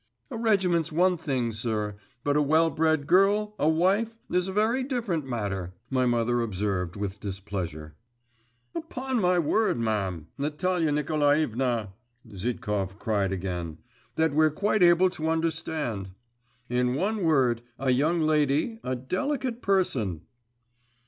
[0.31, 4.81] 'A regiment's one thing, sir, but a well bred girl, a wife, is a very
[4.81, 7.93] different matter,' my mother observed with displeasure.
[8.73, 10.25] 'Upon my word, ma'am!
[10.39, 11.93] Natalia Nikolaevna!'
[12.35, 13.77] Zhitkov cried again,
[14.15, 16.09] 'that we're quite able to understand.
[16.67, 20.21] In one word: a young lady, a delicate person!